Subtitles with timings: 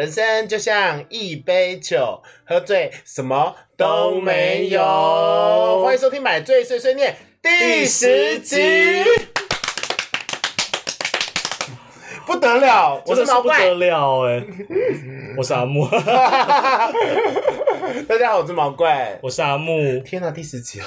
[0.00, 5.82] 人生就像一杯酒，喝醉什么都没有。
[5.84, 7.12] 欢迎收听《买醉碎碎念》
[7.42, 8.56] 第十集。
[12.26, 13.58] 不得了，我是毛怪。
[13.58, 14.42] 不得了哎！
[15.36, 15.86] 我是阿木。
[18.08, 19.18] 大家好，我是毛怪。
[19.22, 20.00] 我是阿木。
[20.02, 20.86] 天哪，第十集了！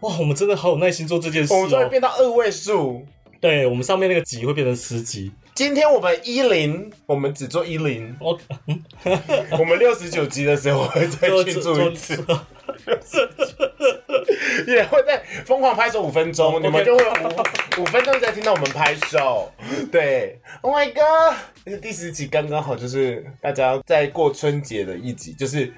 [0.00, 1.88] 哇，我们真的好有耐心做这件事我们终于哦。
[1.88, 3.06] 变到二位数。
[3.40, 5.30] 对我们上面那个集会变成十集。
[5.60, 8.16] 今天我们一零，我们只做一零。
[8.18, 8.40] 我
[9.58, 12.14] 我们六十九集的时候会再去做一次，
[14.66, 19.52] 也会在疯狂拍手五分钟你们就会五五分钟再听到我们拍手。
[19.92, 21.36] 对，Oh my god！
[21.66, 25.70] 而且第十集刚刚好就是大家在过春节的一集，就是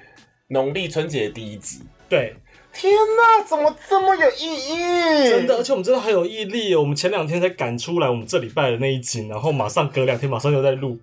[0.46, 1.80] 农历春节的第一集。
[2.08, 2.36] 对，
[2.72, 5.28] 天哪，怎么这么有意义？
[5.28, 6.74] 真的，而且我们真的很有毅力。
[6.74, 10.98] 我们前两天才赶出来我们这礼拜的那一集，然后马上隔两天马上又在录。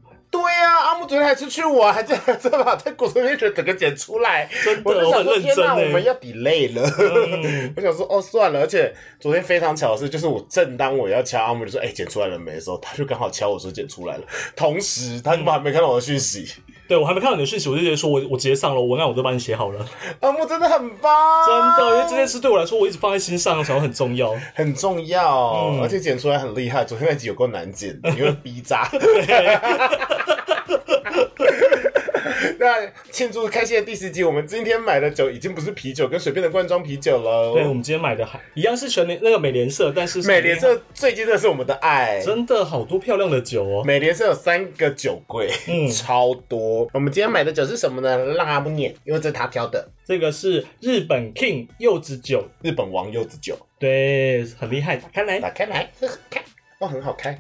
[1.10, 6.88] 昨天还出去玩，还这样这把在骨头里面整个剪出来，真的我天哪，欸我们要 delay 了。
[7.00, 14.24] 嗯 我想说哦算了，而且昨天非常巧的是，就是我正当我要敲阿木就说哎剪出来了没的时候，他就刚好敲我说剪出来了，
[14.56, 16.48] 同时他根本还没看到我的讯息。
[16.88, 19.86] 对我还没看到你的讯息，我就直接说我我直接上了，文案我都帮你写好了。
[20.22, 24.36] 阿木真的很棒，真的，因为这件事对我来说我一直放在心上，想要很重要。
[24.56, 26.84] 很重要，嗯而且剪出来很厉害。
[26.84, 28.90] 昨天那集有够难剪的， 因为逼渣。
[32.60, 37.54] 那庆祝开心的第十集，我们今天买的酒已经不是啤酒跟随便的罐装啤酒了。
[37.54, 42.22] 对，我们今天买的还一样是全联那个美联社，但是是美联社最近的是我们的爱。
[42.22, 43.84] 真的好多漂亮的酒哦。
[43.84, 46.88] 美联社有三个酒柜，嗯超多。
[46.94, 48.18] 我们今天买的酒是什么呢？
[48.36, 53.58] 让阿木念，因为这是他挑的，这个是日本 King 柚子酒，日本王柚子酒。
[53.80, 55.40] 对，很厉害，打开来。
[55.40, 55.90] 打开来，
[56.80, 57.38] 哇，很好开，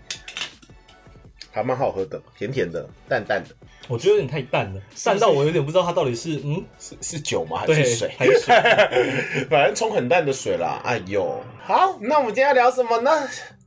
[1.60, 3.50] 还蛮好喝的，甜甜的，淡淡的，
[3.88, 7.58] 我觉得有点太淡了，淡到我有点不知道它到底是嗯，是是酒吗？
[7.58, 8.12] 还对是水？
[8.18, 8.56] 还是水？
[9.50, 10.82] 反正冲很淡的水啦。
[10.86, 13.12] 哎呦，好，那我们今天要聊什么呢？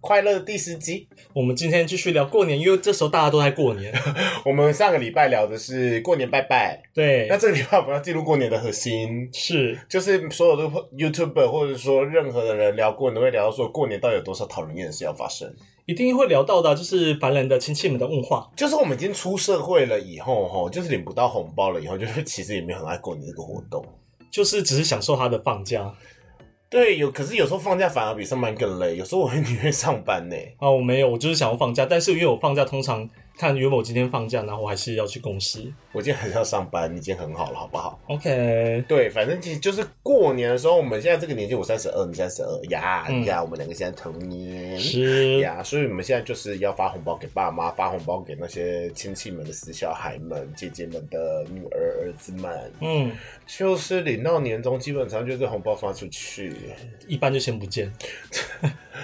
[0.00, 1.06] 快乐的第十集。
[1.32, 3.94] 我们今天继续聊过年，因为这时候大家都在过年。
[4.44, 10.64] 我们上个礼拜聊的是过年拜拜，对那，这个礼拜我们要进入过年的核心，是就是所有的
[10.96, 15.54] YouTuber 或者说任何的人聊过年都会聊到说过年到底有多少讨人厌的事要发生。
[15.92, 18.50] 一定会聊到的，就是凡人的亲戚们的问话。
[18.56, 23.84] 就是我们已经出社会了以后，哈，就是领不到红包了以后，就是其实也没有很爱过年这个活动。
[24.30, 25.92] 就是只是享受他的放假
[26.70, 30.36] 对，有可是有时候放假反而比上班更累，有时候我会 宁愿上班呢。
[30.56, 33.06] 啊，我没有，我就是想要放假，但是因为我放假通常
[33.42, 35.60] 看原本我今天放假，然后我还是要去公司。
[35.90, 44.78] 我今天还是要上班，你今天很好了，好不好？OK，对，反正其实就是过年的时候，我们现在这个年纪，我三十二，你三十二呀嗯呀，我们两个现在同年。
[44.78, 53.10] 是呀，所以我们现在就是要发红包给爸妈，发红包给那些亲戚们的死小孩们、姐姐们的女儿、儿子们，嗯，
[53.44, 56.54] 就是领到年终，基本上就是红包发出去。
[57.08, 57.92] 一般就先不见。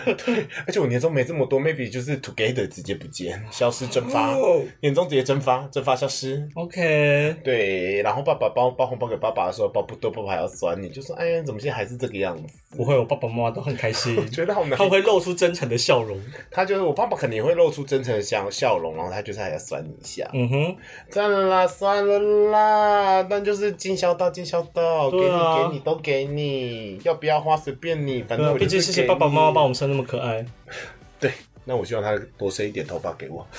[0.04, 6.48] 对而且我年终没这么多，maybe 就是 together 直接不见，消失蒸发，哦年终直接蒸发，蒸发消失。
[6.54, 14.84] OK，对，然后爸爸包包红包给爸爸的时候，包不多，爸爸还要酸你，就说：“哎呀，怎么现在还是这个样子不会，我爸爸妈妈都很开心， 觉得好难他。
[14.84, 16.18] 们会露出真诚的笑容。
[16.50, 20.28] 他就是我爸爸，肯定会露出真诚的笑笑容，然后他就是还要酸你一下。
[20.32, 20.76] 嗯哼，
[21.10, 22.18] 算了啦，算了
[22.50, 30.44] 啦，但就是尽孝道，尽孝道，给你给你都给你，要不要花随便你，反正我毕竟谢谢爸爸妈妈把我们生那么可爱。
[31.20, 31.32] 对，
[31.68, 33.46] 那我希望他多生一点头发给我。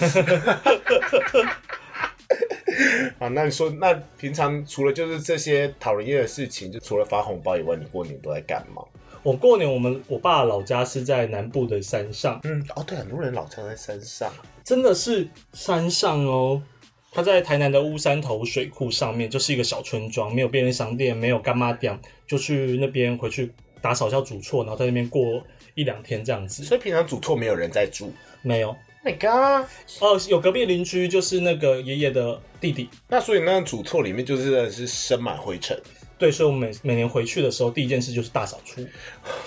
[3.20, 8.82] 好，那你说，那平常除了就是这些讨人厌的事情，就除了发红包以外，你过年都在干嘛？
[9.22, 14.34] 我过年，我们我爸老家是在南部的山上，嗯，哦，对，很多人老家在山上，
[14.64, 16.64] 真的是山上哦。
[17.12, 23.52] 他在台南的乌山头水库上面，就是一个小村庄，没有便利商店，没有干妈店，就去那边回去
[23.82, 25.44] 打扫一下主厝，然后在那边过
[25.76, 26.64] 一两天这样子。
[26.64, 28.12] 所以平常主厝没有人在住。
[28.42, 28.74] 没有
[29.04, 29.68] My God！
[30.00, 35.78] 哦，有隔壁邻居就是那个爷爷的弟弟，那所以那个主厝里面就是真的是生满灰尘。
[36.18, 38.86] 对，所以我们每每年回去的时候，第一件事就是大扫除，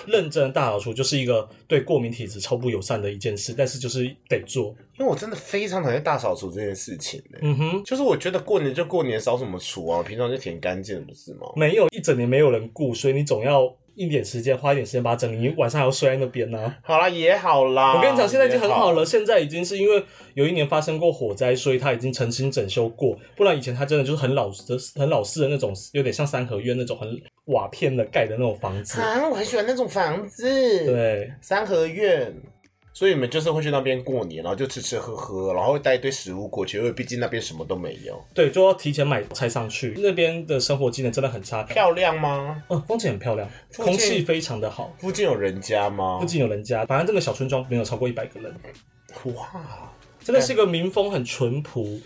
[0.07, 4.75] 认真的大扫除，就是一个对过敏体质超不友善的一件事，但是就是得做。
[4.97, 10.01] 因为我真的非常讨厌大扫除这件事情、欸嗯哼，就是我觉得过年就过年，扫什么除啊？
[10.01, 11.47] 平常就挺干净的，不是吗？
[11.55, 15.37] 没有一整年没有人顾，所以你总要一点时间，花一点时间把它整理。
[15.37, 17.95] 你晚上还要睡在那边呢、好啦，也好啦。
[17.95, 19.05] 我跟你讲，现在已经很好也了。
[19.05, 20.03] 现在已经是因为
[20.33, 23.17] 有一年发生过火灾，所以它已经重新整修过。
[23.35, 27.09] 不然以前它真的就是很老的、很老式的那种，有点像三合院那种很
[27.45, 28.99] 瓦片的盖的那种房子。
[29.01, 30.43] 啊，我很喜欢那种房子。，
[30.85, 32.33] 对，三合院。
[32.93, 38.23] 所以你们就是会去那边过年，然后就吃吃喝喝，然后会带一堆食物过去，因为毕竟那边什么都没有。
[38.33, 39.95] 对，就要提前买菜上去。
[39.97, 42.63] 那边的生活技能真的很差，漂亮吗？
[42.67, 46.25] 哦，风景很漂亮， 空气非常的好，附近有人家吗附？
[46.25, 48.55] 近有人家，反正这个小村庄没有超过一百个人，
[49.33, 51.99] 哇，真的是一个民风很淳朴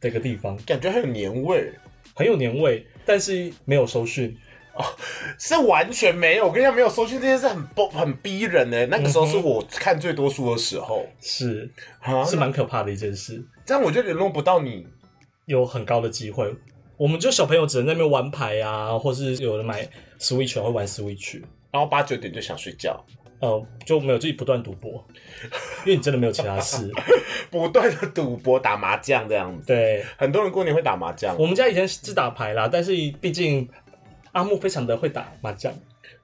[0.00, 1.72] 的一个地方，感觉很有年味，
[2.14, 4.36] 很有年味，但是没有收讯。
[5.38, 6.46] 是完全没有。
[6.46, 8.86] 我跟你讲，没有收讯这件事很不很逼人呢。
[8.86, 11.70] 那个时候是我看最多书的时候是
[12.00, 14.86] 啊，是蛮可怕的一件事，这样我就联络不到你。
[15.46, 16.54] 有很高的机会。
[16.98, 19.88] 我们就小朋友只能在那边玩牌啊，或是有人买
[20.20, 21.40] Switch 会玩 Switch，
[21.70, 23.02] 然后八九点就想睡觉，
[23.40, 25.02] 呃，就没有自己不断赌博，
[25.86, 26.90] 因为你真的没有其他事。
[27.50, 29.68] 不断的赌博、打麻将这样子。
[29.68, 32.92] 对，很多人过年会打麻将，我们家以前是打牌啦，但是
[33.22, 33.66] 毕竟
[34.38, 35.72] 阿木非常的会打麻将。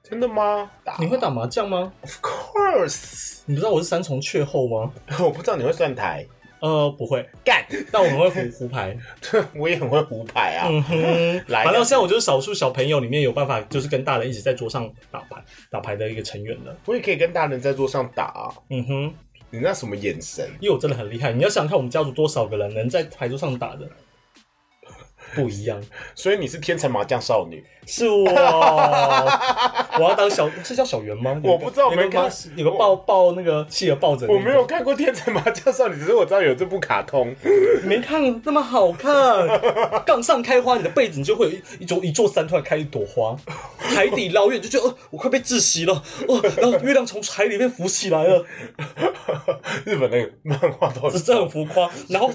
[0.01, 0.71] 真的吗？
[0.85, 4.93] 打你会打麻将吗？？Of course，你不知道我是三重雀后吗？
[5.19, 6.25] 我不知道你会算台，
[6.61, 8.95] 呃，不会，干，但我们会胡胡牌。
[9.57, 10.67] 我也很会胡牌啊。
[10.69, 16.73] 嗯哼，来反正现在我就是少数小朋友里面有办法，就是跟大人一起在桌上打牌打牌的一个成员了。
[16.85, 19.13] 我也可以跟大人在桌上打、啊，嗯哼，
[19.49, 20.47] 你那什么眼神？
[20.61, 21.33] 因为我真的很厉害。
[21.33, 23.89] 你要想想看，我们家族多少个人能在牌桌上打的，
[25.35, 25.81] 不一样。
[26.15, 28.23] 所以你是天才麻将少女，是我，
[29.99, 31.39] 我要当小，是叫小圆吗？
[31.43, 37.35] 我不知道没看有个抱抱那个企鹅抱枕、我没有，看过天才麻将少女，只是我知道有这部卡通。
[37.83, 39.15] 没看那么好看。
[40.05, 43.35] 杠上开花，你的被子你就会有一一座一座山突然开一朵花，
[43.77, 45.93] 海底捞月你就觉得呃我快被窒息了，
[46.27, 48.45] 哦，然后月亮从海里面浮起来了，
[49.85, 51.89] 日本那个漫画都是这很浮夸。
[52.09, 52.31] 然后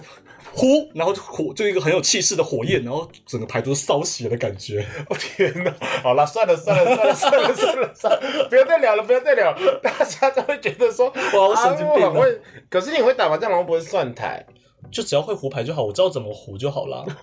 [0.52, 4.84] 呼，然后就火就一个很有气势的火焰，然后整个牌桌烧起来的感觉。
[5.08, 5.72] 哦天哪！
[6.02, 14.44] 好了，算了算了算了算了算了算了，不要再聊了，不要再聊了，大家都会觉得说哇 我神经病可是你会打麻将，然后不会算台，
[14.90, 17.04] 就只要会胡牌就好，我知道怎么胡就好啦。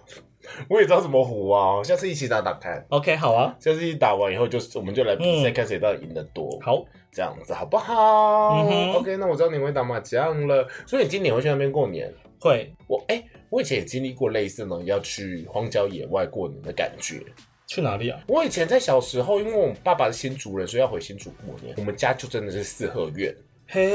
[0.70, 2.86] 我也知道怎么胡啊，下次一起打打看。
[2.88, 6.58] OK，好啊，下次一起打完以后，就是我们就来比赛，看谁到底赢得多。
[6.62, 12.10] 好，这样子好不好、嗯哼 o k 那我知道你会打麻将了，所以你今年会去那边过年。
[12.40, 17.22] 会我哎、我以前也经历过类似那种要去荒郊野外过年的感觉。
[17.68, 18.18] 去哪里啊？
[18.28, 21.76] 我以前在小时候，因为我爸爸是新竹人，所以要回新竹过年。
[21.78, 23.36] 我们家就真的是四合院，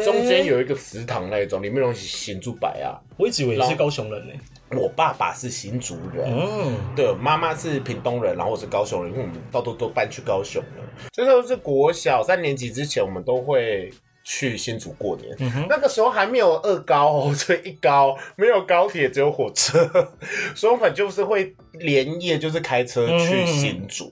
[0.04, 3.00] 中间，有一个祠堂那一种，里面有新竹白啊。
[3.16, 4.34] 我一直以为你是高雄人呢。
[4.78, 11.08] 我爸爸是新竹人，嗯，对，我妈妈是屏东人，然后我是高雄人，因为我们到都都搬去高雄了。
[11.12, 13.90] 这都是国小三年级之前，我们都会
[14.34, 15.36] 去新竹过年。
[15.40, 19.78] 嗯那个时候还没有二高哦， 所以一高没有高铁，只有火车，
[20.54, 24.10] 所以我们就是会连夜就是开车去新竹，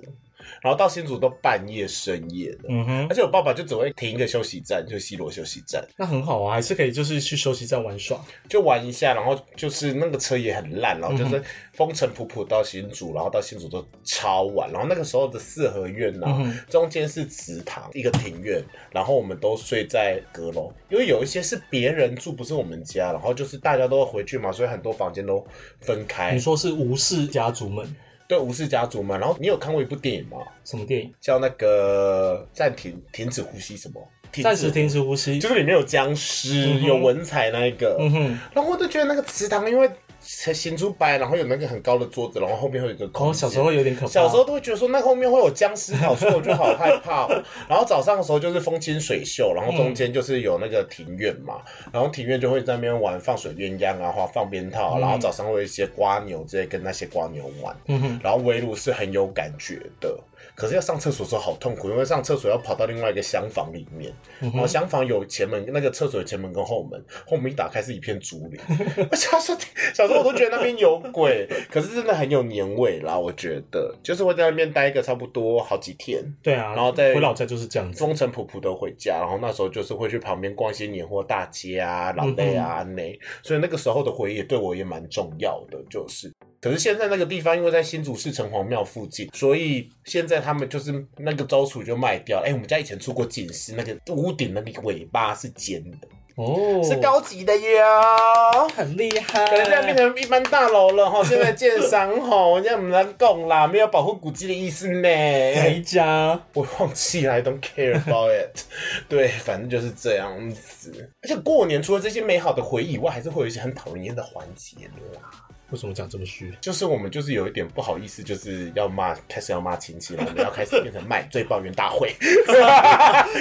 [0.61, 2.65] 然后到新竹都半夜深夜的。
[2.69, 8.21] 嗯哼，而且我爸爸就只会停一个休息站，就是西罗休息站，那很好啊，还是可以就是去休息站玩耍。
[8.49, 11.43] 就玩一下，然后就是那个车也很烂，然后嗯就是
[11.73, 25.45] 风尘仆仆到新竹，然后到新竹都超晚，然后那个时候的四合院呢、嗯中间是祠堂，一个庭院，然后我们都睡在阁楼，因为有一些是别人住，不是我们家，然后就是大家都会回去嘛，所以很多房间都
[25.81, 26.35] 分开。
[26.35, 27.97] 你，说是吴氏家族们
[28.31, 29.19] 对吴氏家族嘛。
[29.19, 30.39] 然后你有看过一部电影吗？
[30.65, 31.13] 什么电影？
[31.21, 34.01] 叫那个暂停停止呼吸什么？
[34.41, 35.41] 暂时停止呼吸。
[35.41, 39.91] 就是里面有僵尸，嗯有文采那一个，嗯哼，然后我就觉得那个祠堂，因为
[40.31, 43.29] 新竹白，然后有那个很高的桌子，然后后面会有一个空。
[43.29, 44.07] 哦，小时候有点可怕。
[44.07, 47.43] 小时候都会觉得说那后面会有僵尸跑出来，我就好害怕、哦。
[47.69, 51.61] 然后早上的时候就是风清水秀，然后中间就是有那个庭院嘛，
[51.93, 60.17] 然后庭院就会在那边玩放水鸳鸯啊，或放鞭炮，然后早上会有一些瓜牛之类跟那些瓜牛玩，嗯哼，然后围炉是很有感觉的。
[60.55, 68.61] 可是要上厕所的时候好痛苦，因为上厕所要跑到另外一个厢房里面，嗯然后厢房有前门，那个厕所有前门跟后门，后门一打开是一片竹林。
[69.11, 69.59] 我小时候
[69.95, 77.99] 小时候我都觉得那边有鬼， 可是真的很有年味啦，我觉得就是会在那边待个差不多好几天，对啊，然后再回老家就是这样子。
[77.99, 86.31] 风尘仆仆的回家，然后那时候就是会去旁边逛一些年货大街啊、老内啊、安内，所以那个时候的回忆对我也蛮重要的，就是。
[86.61, 92.47] 可是现在那个地方，因为在新竹市城隍庙附近，所以现在他们就是那个招厨就卖掉了。
[92.47, 96.07] 哎、我们家以前出过警示，那个屋顶那个尾巴是尖的，
[96.41, 98.69] 哦，是高级的哟。
[98.75, 99.45] 很厉害。
[99.47, 105.09] 可能现在变成一般大楼了哈，现在建商哈，现在我们来供啦，没有保护古迹的意思呢。
[105.09, 106.41] 哪一家？
[106.55, 108.63] 我忘记了，I don't care about it。
[109.09, 111.11] 对，反正就是这样子。
[111.23, 115.31] 而且过年除了这些美好的回忆以外，还是会有一些很讨人厌的环节的啦。
[115.71, 116.53] 为什么讲这么虚？
[116.61, 122.15] 就是我们就是有一点不好意思，就是要骂，开始要骂亲戚了，我们要开始变成买醉抱怨大会，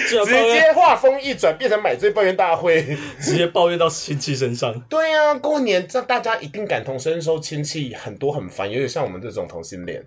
[0.07, 4.79] 直接话锋一转变成买醉抱怨大会，直接抱怨到亲戚身上。
[4.89, 10.03] 对呀、过年这大家一定感同身受，亲戚很多很烦，有点像我们这种同性恋。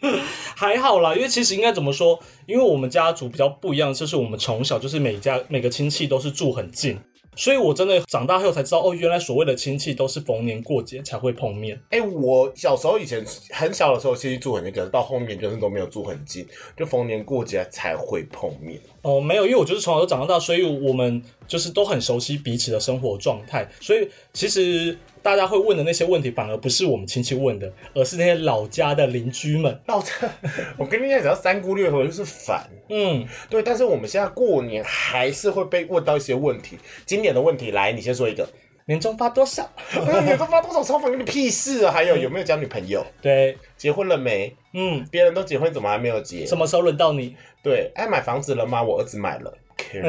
[0.56, 2.18] 还好啦，因为其实应该怎么说？
[2.46, 6.98] 因为我们家族比较不一样，就是我们从小就是每家每个亲戚都是住很近，
[7.36, 11.80] 所以我真的长大后才知道，哦，原来所谓的亲戚都是逢年过节才会碰面。
[11.90, 18.80] 哎、我小时候以前很小的时候，亲戚住很近，可是到后面就是都没有住很近，就逢年过节才会碰面。
[19.02, 29.80] 哦，没有，因为我就是从小都长到大，所以我们就是都很熟悉彼此的生活状态，所以其实大家会问的那些问题，反而不是我们亲戚问的，而是那些老家的邻居们。
[29.86, 29.96] 那
[30.76, 32.68] 我跟你讲，只要三姑六婆就是烦。
[32.90, 36.78] 嗯，对，但是我们现在过年还是会被问到一些问题。
[37.06, 38.46] 经典的问题来，你先说一个。
[38.86, 39.66] 年终发多少？
[40.26, 41.90] 年终发多少超烦，跟你屁事啊！
[41.90, 43.02] 还有有没有交女朋友？
[43.22, 44.54] 对，结婚了没？
[44.74, 46.44] 嗯，别人都结婚，怎么还没有结？
[46.44, 47.34] 什么时候轮到你？
[47.62, 48.82] 对，哎，买房子了吗？
[48.82, 50.02] 我儿子买了，care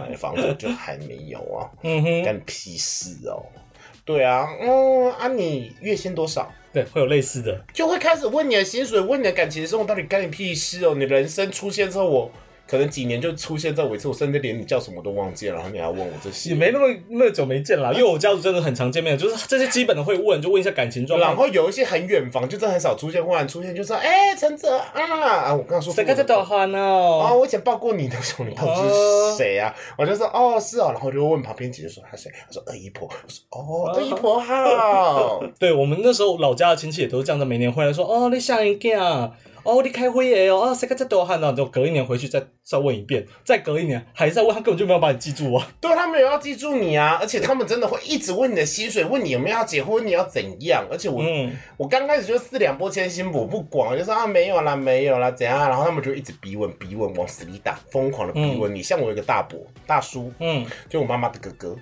[0.00, 3.44] 买的房子就还没有啊，嗯哼，干屁事哦！
[4.04, 6.52] 对啊，嗯啊，你月薪多少？
[6.72, 7.64] 对，会有类似的。
[7.72, 10.94] 就会开始问你的薪水，问你的感情生活，到底干你屁事哦！
[10.94, 12.30] 你人生出现之后，我
[12.74, 21.30] 可能几年就出现在我一次，我甚至连你叫什么都忘记了，然后你还问我这些，也没那么那么久没见了，因为我家族真的很常见面，就是这些基本的会问，就问一下感情状况。
[21.30, 27.36] 然后有一些很远房，就真的很少出现，忽然出现就说：“哎、陈泽啊啊！”我刚刚说谁跟这朵花哦，呢？
[27.36, 29.72] 我以前抱过你的时候，你到底是谁啊？
[29.96, 32.28] 我就说哦是哦，然后我就问旁边姐姐说她谁？
[32.32, 33.06] 她说二姨婆。
[33.08, 35.40] 我说哦二姨婆好。
[35.60, 39.30] 对我们那时候老家的亲戚也都是这样的，每年回来说哦你想一个啊，
[39.64, 41.52] 哦你开会耶哦，哦谁跟这朵花呢？
[41.52, 45.66] 就隔一年回去再再问一遍，再隔一年还是在问，他根本就没有把你记住啊。
[45.80, 50.86] 对他没有要记住你啊，而且他们真的会一直问你的薪水，问你有没有要结婚，你要怎样。
[50.90, 58.82] 而且我、嗯，我刚开始就四两拨千斤，我不管，我就说啊没有啦没有啦怎样啊，然后他们就一直逼问逼问，往死里打，疯狂的逼问你。
[58.82, 61.76] 像我有一个大伯大叔，嗯，就我妈妈的哥哥。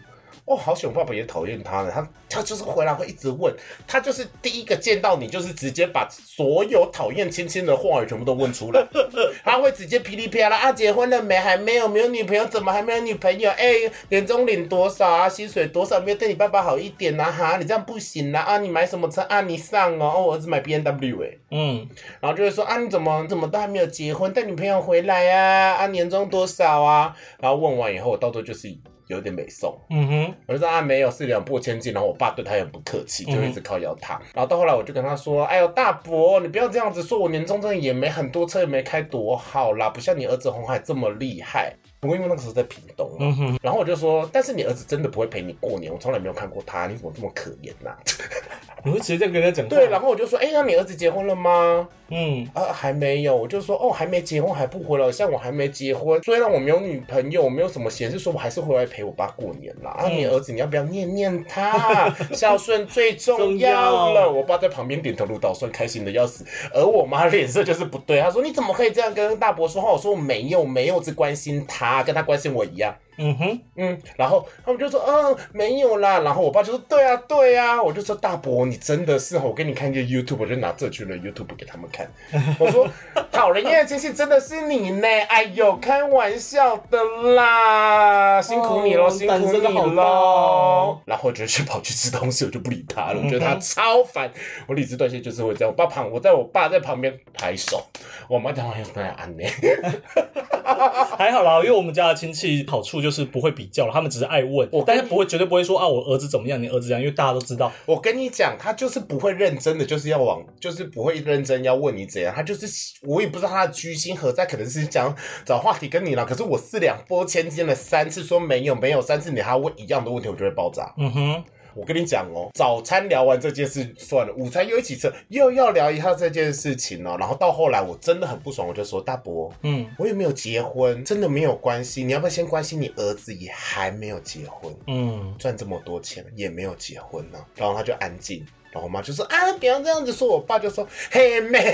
[0.53, 0.89] 哦，好险！
[0.89, 1.91] 我爸爸也讨厌他呢。
[1.93, 3.55] 他他就是回来会一直问，
[3.87, 8.87] 他就是第一个见到你，就是直接把所有讨厌亲亲的话语全部都问出来。
[9.45, 11.37] 他会直接噼里啪啦啊，结婚了没？
[11.39, 13.51] 还没有，没有女朋友，怎么还没有女朋友？
[13.51, 13.73] 哎、
[14.09, 15.29] 年终领多少啊？
[15.29, 15.99] 薪水多少？
[16.01, 17.33] 没有对你爸爸好一点呐、啊？
[17.33, 18.41] 哈，你这样不行啦！
[18.41, 19.41] 啊，你买什么车啊？
[19.43, 21.89] 你上哦，哦我儿子买 B N W 哎、嗯，
[22.21, 25.75] 然后就会说啊，你怎么怎么都还没有结婚，带女朋友回来啊？
[25.75, 27.15] 啊，年终多少啊？
[27.39, 28.69] 然后问完以后，我到最后就是
[29.13, 29.79] 有点美送。
[29.91, 34.15] 嗯哼，我就说他没有四两拨千斤，然后我爸对他也很不客气，就一直靠腰他。
[34.35, 41.75] 然后到后来我就跟他说，哎呦大伯，你不要这样子说，我年终真的也没很多，车也没开多好啦，不像你儿子红海这么厉害。
[42.01, 47.97] 不过因为那个时候在屏东嘛，嗯哼，然后我就说，但是你儿子真的不会陪你过年，我从来没有看过他，你怎么这么可怜呐、
[48.85, 49.71] 你会直接这样跟他讲话？
[49.71, 51.89] 对，然后我就说，哎、那你儿子结婚了吗？
[52.11, 59.91] 嗯，啊，还没有，我就说哦，还没结婚还不回来，像我还没结婚，虽然我没有女朋友，我没有什么闲事，说我还是回来陪我爸过年啦。
[59.93, 62.13] 啊，嗯你儿子你要不要念念他？
[62.35, 64.31] 孝顺最重要了。
[64.31, 69.93] 我爸在旁边点头如捣蒜，开心的要死，而我妈脸色就是不对，她说你怎么可以这样跟大伯说话？
[69.93, 72.95] 我说我没有，没有，只关心他，跟他关心我一样。
[73.19, 76.21] 嗯哼，嗯，然后他们就说，嗯，没有啦。
[76.21, 77.83] 然后我爸就说，对啊，对啊。
[77.83, 82.11] 我就说，大伯，你真的是，我给你看一个 YouTube，我就拿这群的 YouTube 给他们看。
[82.59, 82.89] 我说，
[83.31, 85.07] 讨人厌的亲戚真的是你呢？
[85.29, 87.03] 哎呦，开玩笑的
[87.35, 90.99] 啦，辛苦你喽，哦辛苦你喽。
[91.05, 94.31] 然后我就去跑去吃东西，我就不理他了，我觉得他超烦。
[94.67, 97.85] 我理智断线就是会这样，我爸旁，我在我爸在旁边拍手，
[98.29, 99.45] 我妈在旁边在安呢。
[101.19, 107.73] 还好啦，因为我们家的亲戚好处就是不会比较了，他们只是爱问我，但是不会绝对不会说啊，我儿子怎么样，你儿子怎样，因为大家都知道。
[107.85, 112.67] 我跟你讲，他就是不会认真的，就是要往，就是不会认真要问你怎样，他就是
[113.03, 116.25] 我也不知道他的居心何在，可能是想找话题跟你聊。
[116.25, 120.95] 可是我四两拨千斤了三次，说没有没有三次，你还要问一样的问题，我就会爆炸。
[120.97, 127.17] 嗯哼，我跟你讲哦，早餐聊完这件事算了，午餐又一起吃，又要聊一下这件事情哦。
[127.19, 134.75] 然后到后来我真的很不爽，我就说大伯，嗯我也没有结婚，真的没有关系，你要不要先关心你儿子也还没有结婚？
[134.87, 141.59] 嗯，赚这么多钱也没有结婚呢、然后他就安静，然后我妈就说啊，不要这样子说，我爸就说嘿妹，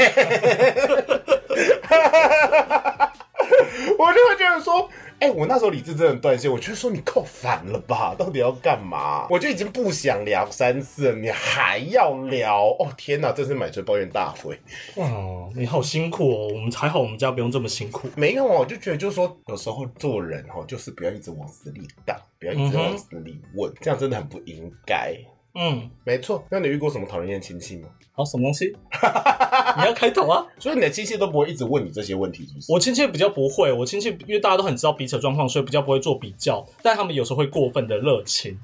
[3.98, 4.88] 我就会觉得说。
[5.20, 8.14] 哎、我那时候理智真的断线，我就说你够烦了吧？
[8.16, 9.26] 到底要干嘛？
[9.28, 12.66] 我就已经不想聊三次了，你还要聊？
[12.78, 14.58] 哦天哪，这是买醉抱怨大会。
[14.94, 18.08] 哦，你好辛苦哦，我们还好，我们家不用这么辛苦。
[18.14, 25.16] 没有哦，我就觉得就是说，有时候做人哦，就是不要一直往死里打，不要一直往死里问，这样真的很不应该。
[25.54, 26.44] 嗯，没错。
[26.50, 27.88] 那你遇过什么讨人厌亲戚吗？
[28.12, 28.66] 好，什么东西？
[29.78, 30.44] 你要开头啊！
[30.58, 32.72] 所以你的亲戚都不会一直问你这些问题，是不是？
[32.72, 38.58] 我亲戚比较不会，我亲戚因为大家都很知道彼此的状况，所以比较不会做比较，但他们有时候会过分的热情。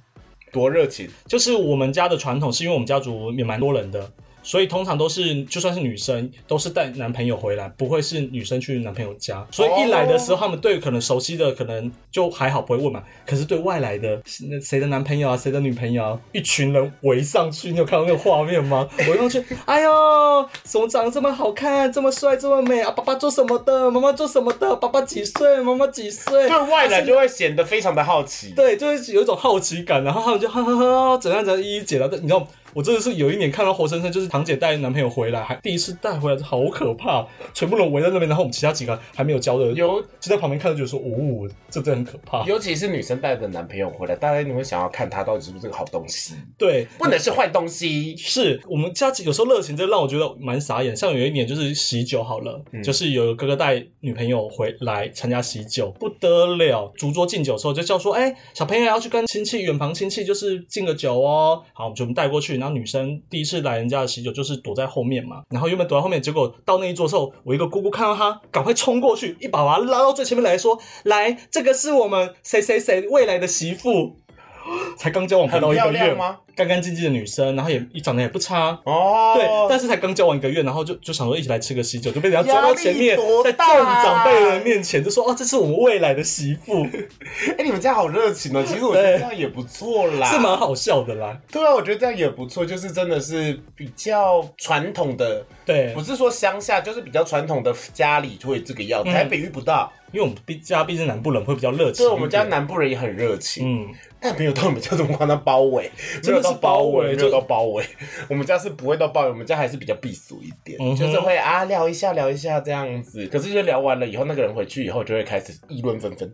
[0.53, 4.09] 多热情，就是我们家的传统，是因为我们家族也蛮多人的，
[4.45, 9.45] 所以通常都是就算是女生，都是带男朋友回来，不会是女生去男朋友家。
[9.51, 13.03] 所以一来的时候，他们对可能熟悉的可能就还好，不会问嘛。
[13.27, 18.87] 可是对外来的，那谁的男朋友啊，谁的女朋友啊，一群人围上去，你有看到那个画面吗？
[19.09, 22.91] 围上去，哎呦，怎么长得这么好看，这么帅，这么美啊？
[22.91, 23.91] 爸爸做什么的？
[23.91, 24.77] 妈妈做什么的？
[24.77, 25.61] 爸爸几岁？
[25.63, 26.49] 妈妈几岁？
[26.49, 28.53] 对外来就会显得非常的好奇。
[28.55, 32.07] 对，就是有一种好奇感，然后他们就哈哈哈，怎样怎样一一解答。
[32.07, 42.45] 但你知道，我真的是有一年看到活生生，就是堂姐带男朋友回来，还第一次带回来，好可怕，全部人围在那边，然后我们其他几个还没有交的，有就在旁边看着，觉得说，哦，这真的很可怕。
[42.45, 48.17] 尤其是女生带着男朋友回来，大家你会想要看他到底是不是个好东西，对，不能是坏东西。
[48.17, 50.97] 是我们家有时候热情，真的让我觉得蛮傻眼。
[50.97, 61.63] 像有一年就是喜酒好了，就是有哥哥带女朋友回来参加喜酒，不得了，烛桌敬酒的时候就叫说，哎、小朋友要去跟亲戚远房亲戚就是敬个酒哦。
[61.73, 74.17] 好，就我们带过去，然后女生第一次来人家的喜酒就是躲在后面嘛，然后原本躲在后面，结果到那一桌的时候，我一个姑姑看到她，赶快冲过去，一把把她拉到最前面来说，来，这个是我们谁谁谁未来的媳妇。
[74.97, 76.39] 才刚交往不到一个月吗？
[76.57, 86.85] 干干净净的女生，然后也长得也不差，哦，对，但是才刚交往一个月，然后就就想说一起来吃个喜酒，就被人家抓到前面在大众长辈的面前就说哦，这是我们未来的媳妇，
[87.59, 88.63] 哎、你们家好热情哦。
[88.67, 91.37] 其实我觉得这样也不错啦，是蛮好笑的啦。
[91.51, 95.93] 对啊，我觉得这样也不错，就是真的是比较传统的，对。
[95.95, 99.03] 不，是说乡下，就是比较传统的家里会这个样。
[99.05, 99.13] 嗯。
[99.13, 105.91] 台北遇不到，因为我们毕家毕竟南部人会比较热情对我们家南部人也很热情，嗯，但没有到你们家这么夸张包围，
[106.23, 107.85] 真的是包围就有到包围。
[108.29, 113.27] 我们家是不会到包围，我们家还是比较避俗一点，嗯就是会啊聊一下聊一下这样子。
[113.29, 116.33] 可是就聊完了以后，那个人回去以后就会开始议论纷纷。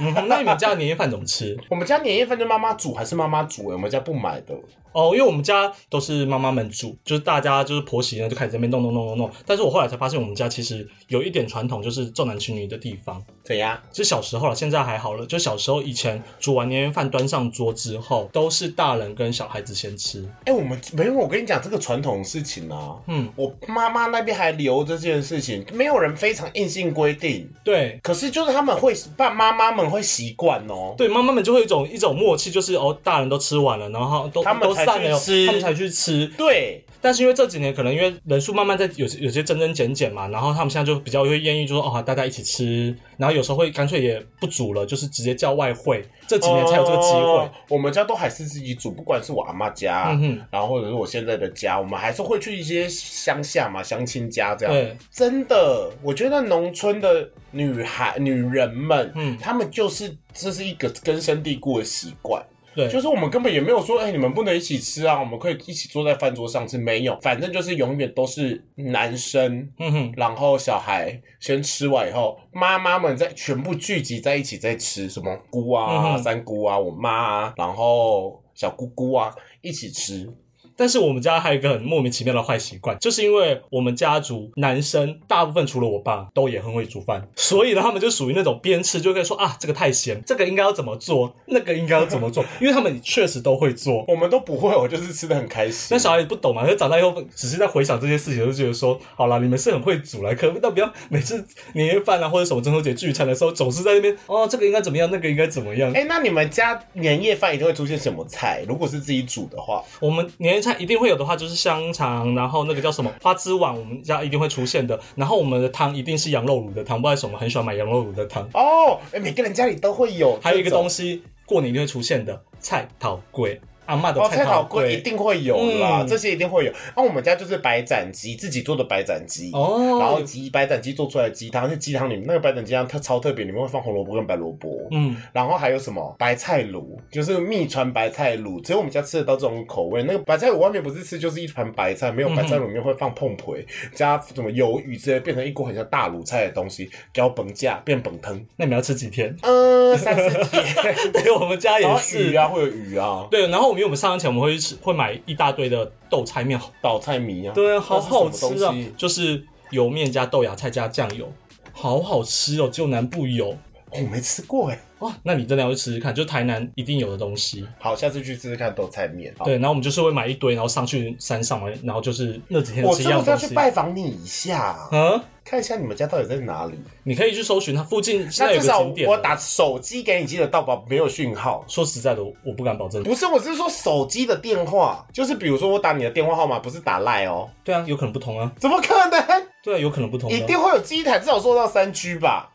[0.00, 1.56] 嗯，那你们家年夜饭怎么吃？
[1.70, 3.72] 我们家年夜饭就妈妈煮还是妈妈煮、欸？
[3.74, 4.54] 我们家不买的。
[4.96, 9.30] 哦，因为我们家都是妈妈们煮，就是大家就是婆媳呢就开始在那边弄弄弄弄弄。
[9.44, 13.22] 但是我后来才发现，我们家其实有一点传统，就是重男轻女的地方。
[13.44, 13.78] 怎样？
[13.92, 15.26] 就小时候了，现在还好了。
[15.26, 20.26] 就小时候以前煮完年夜饭端上桌之后，都是大人跟小孩子先吃。
[20.46, 22.96] 哎、我们没有，我跟你讲这个传统事情啊。
[23.06, 30.94] 嗯，我妈妈那边还留着这件事情，没有人非常硬性规定，对可是就是他们会爸妈妈们会习惯哦。
[30.96, 36.26] 对，妈妈们就会有一种一种默契，就是哦，大人都吃完了，然后都他们才都散了，去吃他们才去吃。
[36.38, 46.04] 对，但是因为这几年可能因为人数慢慢在有有些增增减减嘛，然后他们现在就比较会愿意就说哦，大家一起吃，然后有时候会干脆也不煮了，就是直接叫外汇。
[46.28, 47.18] 这几年才有这个机会。
[47.18, 54.72] 哦我们家都还是自己煮，不管是我阿妈家，嗯哼然后或者是我现在的家，我们还是会去一些乡下嘛、乡亲家这样。
[54.72, 62.40] 对，真的，我觉得农村的女孩、女人们，嗯她们就是这是一个根深蒂固的习惯。
[62.76, 80.30] 对，就是我们根本也没有说，哎、你们不能一起吃啊，我们可以一起坐在饭桌上吃，没有，反正就是永远都是男生，嗯哼，然后小孩先吃完以后，妈妈们再全部聚集在一起再吃，什么姑啊、嗯三姑啊、我妈啊，然后小姑姑啊一起吃。
[80.76, 94.04] 但是我们家还有一个很莫名其妙的坏习惯，就是因为我们家族男生大部分除了我爸都也很会煮饭，所以呢，他们就属于那种边吃就会说啊，这个太咸，这个应该要怎么做，那个应该要怎么做， 因为他们确实都会做。
[94.08, 95.88] 我们都不会，我就是吃的很开心。
[95.90, 105.92] 那小孩子不懂嘛，可是长大以后只是在回想这些事情，就觉得说，好啦，你们是很会煮啦，可但不要每次年夜饭啊或者什么中秋节聚餐的时候，总是在那边哦，这个应该怎么样，那个应该怎么样。
[105.92, 108.64] 哎、那你们家年夜饭一定会出现什么菜？
[108.68, 114.98] 如果是自己煮的话，我们年夜菜一定会有的话，就是香肠，然后那个叫什么花枝丸，我们家一定会出现的。
[115.14, 118.42] 然后我们的汤一定是羊肉卤的汤，不知道为什么我们很喜欢买羊肉卤的汤。
[118.52, 120.38] 哦，哎、每个人家里都会有。
[120.42, 126.72] 还有一个东西，西，过年一定会出现的菜头粿，阿嬷的哦，菜头头粿一定会有啦，嗯这些一定会有。
[126.96, 129.50] 那、我们家就是白斩鸡，自己做的白斩鸡。
[129.52, 134.86] 哦，然后鸡白斩鸡做出来的鸡汤，是鸡汤里面那个白斩鸡汤特超特别，里面会放红萝卜跟白萝卜。
[134.90, 140.02] 嗯，然后还有什么白菜卤，就是秘传白菜卤，只有我们家吃得到这种口味。
[140.02, 148.34] 那个白菜卤外面不是吃就是一盘白菜，没有白菜卤里面会放碰培，加什么鱿鱼之类，变成一锅很像大卤菜的东西，叫本架变本汤。
[148.56, 149.34] 那你们要吃几天？
[149.42, 150.64] 嗯，三四天。
[151.12, 152.36] 对，我们家也是鱼。
[152.36, 157.54] 啊，会有鱼啊，对，然后因为我们上班前我们会去吃，会买一大堆的豆菜面，倒菜米啊。
[157.54, 161.30] 对啊，好好吃啊，就是油面加豆芽菜加酱油，
[161.72, 163.56] 好好吃哦，只有南部有。
[163.90, 164.78] 我没吃过哎。
[165.00, 167.66] 哇，那你真的要去吃吃看，就台南一定有的东西。
[167.78, 169.34] 好，下次去吃吃看豆菜面。
[169.36, 173.54] 好对，然后我们就是会买一堆，然后上去山上嘛，然后就是那几天我吃一是不是要去。
[173.54, 176.78] 拜访你一下，嗯，看一下你们家到底在哪里？
[177.04, 179.08] 你可以去搜寻它附近现在有那至少个景点。
[179.08, 180.80] 我打手机给你记得到吧？
[180.88, 181.62] 没有讯号。
[181.68, 183.02] 说实在的，我我不敢保证。
[183.02, 188.50] 不是，我是说手机的电话，就是比如说我打你的电话号码，不是打赖哦，对啊，有可能不同啊。
[188.58, 189.46] 怎么可能？
[189.62, 190.34] 对啊，有可能不同、啊。
[190.34, 192.50] 一定会有机台至少做到三 G 吧？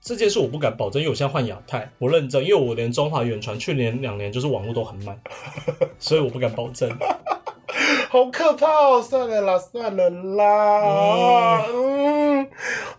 [0.00, 5.20] 这件事我不敢保证，因为我现在换亚太，我认真，因为我连中华远传去年两年就是网络都很慢，
[5.98, 6.90] 所以我不敢保证。
[8.10, 9.02] 好可怕哦！
[9.02, 11.66] 算了啦，算了啦。
[11.68, 12.48] 嗯，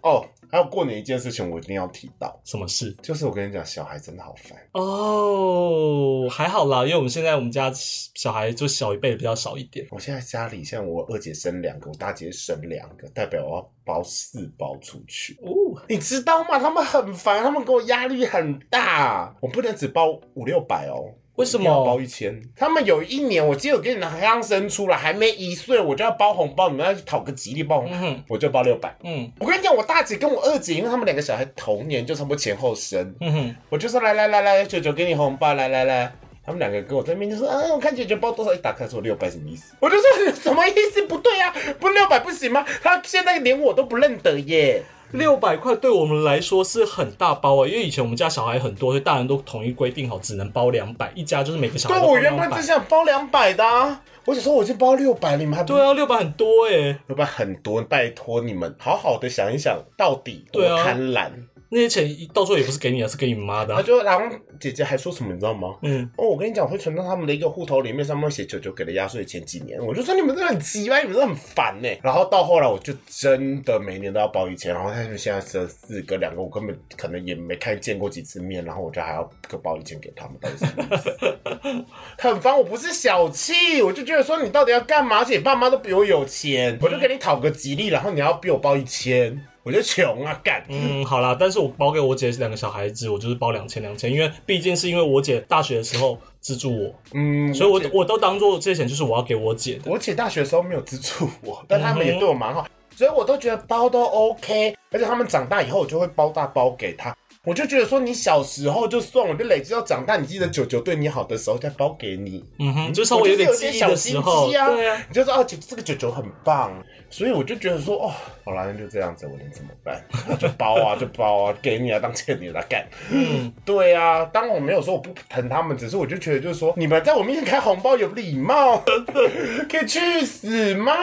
[0.02, 2.92] 哦，还有过年一件事情，我一定要提到，什么事？
[3.02, 4.58] 就是我跟你讲，小孩真的好烦。
[4.72, 9.86] 哦，还好啦，因为我们现在我们家小孩就小一辈比较少一点。
[9.92, 15.38] 我现在家里，现在我二姐生两个，我大姐生两个，代表我要包四包出去。
[15.44, 16.58] 哦，你知道吗？
[16.58, 21.14] 他们很烦，他们给我压力很大，我不能只包五六百哦。
[21.40, 22.00] 为什么要包？
[22.02, 22.38] 一千？
[22.54, 28.94] 他们有一年，我记得我跟你们刚生出来，还没一岁，我就要包红包，你们要去讨个吉利包红包，嗯哼，我就包六百。
[29.06, 36.12] 嗯我跟你讲，我大姐跟我二姐，因为他们两个小孩同年，就差不多前后生，嗯哼，我就说来来来来，九九给你红包，来来来。
[36.46, 39.76] 他们两个跟我在那边就说，嗯，我看姐姐包多少，一打开说六百什么意思？
[39.80, 41.04] 我就说什么意思？
[41.04, 42.66] 不对啊，不六百不行吗？
[42.82, 44.84] 他现在连我都不认得耶。
[45.12, 52.70] 六百块对我们来说是很大包啊，因为以前我们家小孩很多，所以大人都统一规定好只能包两百，一家就是每个小孩对，我原本只。
[52.70, 61.32] 想包两百的、啊，我想说我已经包六百，你们还不对啊，六百很多哎、六百很多，拜托你们好好的想一想，到底多对啊贪婪。
[61.72, 65.76] 那些钱到时候也不是给你的，是给你妈的啊、他就然后姐姐还说什么，你知道吗？
[65.84, 71.88] 嗯，哦，我跟你讲，会存到他们的一个户头里面，上面会写九九给的压岁钱几年，我就说你们真的很急吧，你们真的很烦呢。
[72.02, 81.86] 然后到后来，我就真的每年都要包一千，然后他们现在生四个，两个我根本可能也没看见过几次面，然后我就还要各包一千给他们，到底是什么意思？
[82.18, 85.20] 很烦，我不是小气，我就觉得说你到底要干嘛？
[85.20, 90.64] 而且你爸妈都比我有钱，我就给你讨个吉利，然后你要逼我包一千，我就穷啊，干。
[90.68, 99.92] 嗯，好啦，但是我包给我姐两个小孩子，我就是包两千两千，因为毕竟是因为我姐大学的时候资助我，嗯，所以我姐我都当做这些钱就是我要给我姐的。
[99.92, 104.76] 我姐大学的时候没有资助我，但他们嗯也对我蛮好，所以我都觉得包都 OK。
[104.90, 107.16] 而且他们长大以后，我就会包大包给他。
[107.50, 116.72] 我就觉得说，你小时候就算，我就累积到长大，你记得九九对你好的时候再包给你，嗯哼，就稍微有点我有记忆的点小心时候，机啊对啊，你就说哦，姐这个九九很棒。
[117.12, 118.14] 所以我就觉得说，哦，
[118.46, 120.00] 好啦，那就这样子，我能怎么办？
[120.38, 122.86] 就包啊，就包啊，给你啊，当欠你的干。
[123.10, 128.78] 嗯，对啊，当然我没有说我不疼他们，只是我就觉得就是说，你们在我面前开红包有礼貌，
[129.68, 130.94] 可以去死吗？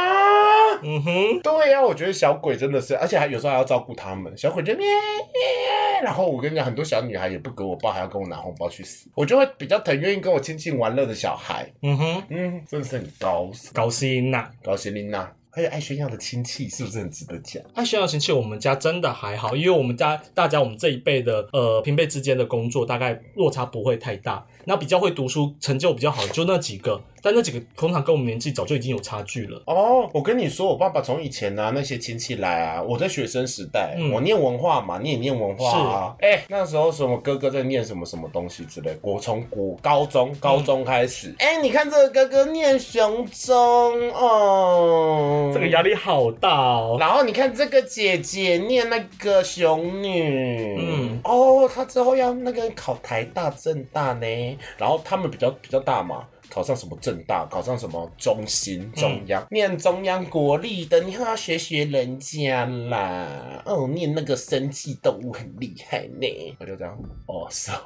[0.85, 4.33] 嗯哼，对啊、我觉得小鬼真的是，而且还有时候还要照顾他们。
[4.39, 9.09] 小鬼就咩咩，然后我跟你讲，很多小女孩也不给我包，还要跟我拿红包去死。
[9.15, 11.67] 我就会比较疼愿意跟我亲近玩乐的小孩。
[11.81, 17.63] 嗯哼，嗯，真的是很高高兴呐、高兴琳娜，还有爱炫耀的亲戚，是不是很值得讲？
[17.75, 29.63] 爱炫耀亲戚，我们家真的还好，因为我们家大家我们这一辈的呃平辈之间的工作大概落差不会太大，那比较会读书、成就比较好的就那几个，但那几个通常跟我们年纪早就已经有差距了。
[29.67, 34.11] 哦，我跟你说，我爸爸从以前呢、那些亲戚来啊，我在学生时代，嗯。
[34.11, 36.17] 我念文化嘛，你也念文化啊。
[36.21, 46.97] 哎、那时候什么哥哥在念什么什么东西之类，我从国高中高中开始，哎、你看这个哥哥念雄中哦，这个压力好大哦。
[46.99, 56.27] 然后你看这个姐姐念那个雄女，嗯嗯，哦，她之后要那个考台大、政大呢，然后他们比较比较大嘛。
[56.51, 63.63] 考上什么正大，考上什么中心、中央，念中央国立的，你还要学学人家啦。
[63.65, 66.57] 哦，念那个生计动物很厉害呢。
[66.59, 67.79] 我就这样，哦，是哦。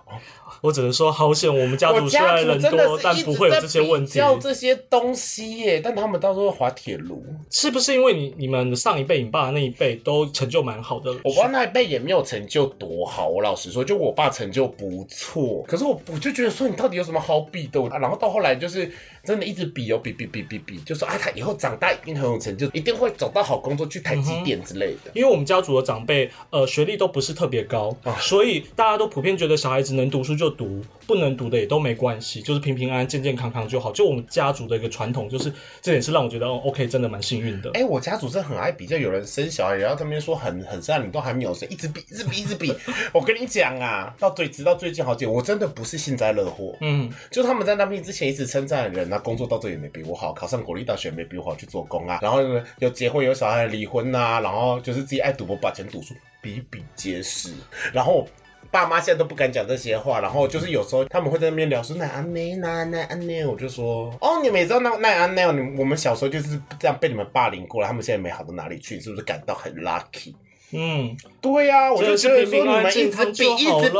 [0.61, 4.13] 我只能说，好险我们家族虽然人多，但是不会有这些问题。
[4.19, 11.11] 教这些东西耶，但他们到时候滑铁卢，是不是因为你你们上一辈、你爸那一辈都成就蛮好的？
[11.25, 15.65] 我爸那一辈也没有成就多好，我老实说，就我爸成就不错。
[15.67, 17.81] 可是我我就觉得说，你到底有什么好比的？
[17.89, 18.91] 啊然后到后来就是
[19.25, 25.11] 真的一直比哦，比比比比比，就说啊，他以后长大一定很有成就，一定会找到好工作，去台积电之类的。
[25.15, 33.93] 因为我们家族的长辈，呃，学历都不是特别高，啊所以大家都普遍觉得小孩子能读书就读，不能读的也都没关系，就是平平安安、健健康康就好。
[33.93, 37.71] 就我们家族的一个传统，就是这点是让我觉得，哦，OK，真的蛮幸运的。
[37.75, 42.75] 哎、我家族真的很爱比较，有人生小孩，然后他们说很很善，你都还没有生，一直比，一直比，一直比。
[43.13, 57.53] 我跟你讲啊，到最直到最近好久，我真的不是幸灾乐祸，嗯，就他们在那边之前一直称赞的人啊，工作到这也没比我好，考上国立大学也没比我好去做工啊，然后呢有结婚有小孩离婚呐、然后就是自己爱赌博把钱赌输，比比皆是。
[57.93, 58.27] 然后
[58.71, 70.35] 爸妈现在都不敢讲这些话，然后就是有时候他们会在那边聊说那安内那那安内，我就说哦，你们也知道那那安内，你我们小时候就是这样被你们霸凌过了，他们现在没好到哪里去，你是不是感到很 lucky？
[70.73, 73.99] 嗯，对呀、我就觉得说你们一直比，一直比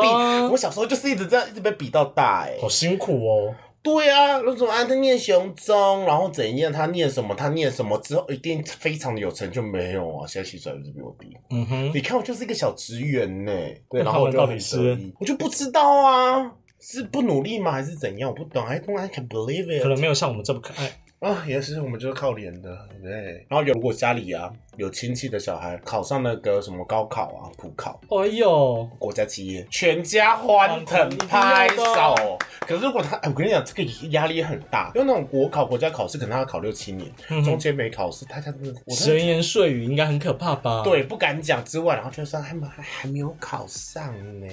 [0.53, 3.53] 我小时候就是一直这样，一直被比到大、哎，好辛苦哦。
[3.83, 10.27] 对啊，那种啊，他念雄中，然后怎样，他念什么，他念什么之后一定非常的有成就，没有啊？
[10.27, 11.37] 现在洗出来就是比我低。
[11.51, 13.53] 嗯哼，你看我就是一个小职员呢，
[13.89, 17.73] 对，然后我就很他们到底是得意我就不知道啊，是不努力吗？
[17.73, 18.31] 还是怎样？
[18.31, 19.83] 我不懂，I don't I can believe it。
[19.83, 20.93] 可能没有像我们这么可爱。
[21.21, 23.47] 啊，也是，我们就是靠脸的，对。
[23.49, 32.39] 然后有如果家里啊有亲戚的小孩考上那个什么高考啊、普考、哎呦，国家企业，全家欢腾拍手。
[32.61, 44.47] 可是如果他，哎，我跟你讲，这个压力很大，因为那种国考、国家考试，可能他要考六七年，嗯中间没考试，大家真的，我真的闲言碎语应该很可怕吧？，对不敢讲之外，然后就说还没还还没有考上呢，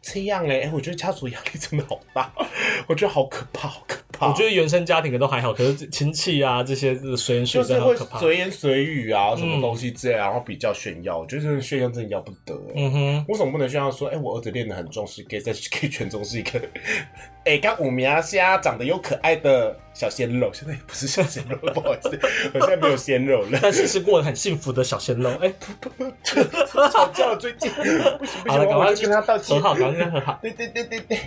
[0.00, 2.32] 这样哎、哎我觉得家族压力真的好大，
[2.88, 4.28] 我觉得好可怕，好可怕。
[4.28, 8.18] 我觉得原生家庭的都还好，可是亲戚啊这些这随言碎就是会语真的很可怕。
[8.20, 16.60] 随言随语啊，什么东西之类，然后比较炫耀，我觉得这个炫耀真的要不得哎、嗯哼，为什么不能炫耀说，哎、我儿子练得很重视，可以在 K 圈中是一个，
[17.44, 22.18] 哎、刚五名啊，虾长得又可爱的小鲜肉，现在也不是小鲜肉，不好意思，
[22.54, 23.58] 我现在没有鲜肉了。
[23.60, 25.30] 但是是过得很幸福的小鲜肉。
[25.40, 25.52] 哎，
[26.92, 29.60] 吵架了，最近不行不行，好了，赶快跟他道歉。
[29.60, 30.38] 和好，赶快跟他和好。
[30.42, 31.18] 对对对对对。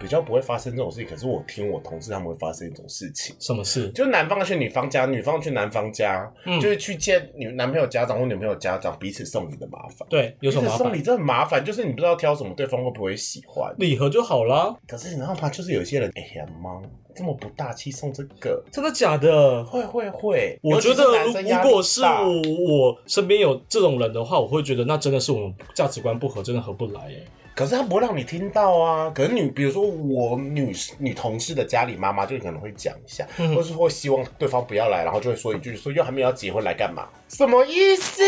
[0.00, 3.36] 比较不会发生这种事情，可是我听我同事他们会发生一种事情。
[3.38, 3.90] 什么事？
[3.90, 10.08] 就男方去女方家，女方去男方家，嗯就是去见女男朋友家长或女朋友家长，彼此送礼的麻烦。
[10.08, 11.02] 对，有什么麻烦彼此送礼？
[11.02, 13.74] 真的很麻烦，就是你不知道挑什么，对方会不会喜欢。
[13.78, 14.74] 礼盒就好啦。
[14.88, 15.48] 可是你知道吗？
[15.50, 16.80] 就是有些人，哎呀妈，
[17.14, 19.64] 这么不大气送这个，真的假的？
[19.64, 20.58] 会会会。
[20.62, 27.22] 我觉得如果是大我身边有这种人的话，我会觉得那真的是我们价值观不合，真的合不来耶。
[27.52, 29.10] 可是他不会让你听到啊。
[29.10, 37.06] 可是女，比如说我女女同事的家里妈妈就可能会讲一下，嗯或是会希望对方不要来，然后就会说一句说又还没有要结婚来干嘛？
[37.28, 38.22] 什么意思？